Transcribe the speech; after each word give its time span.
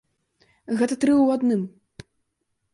Гэта 0.79 0.97
тры 1.05 1.13
ў 1.17 1.25
адным. 1.37 1.61